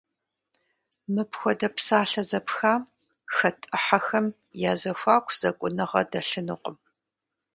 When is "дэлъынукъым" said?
6.11-6.77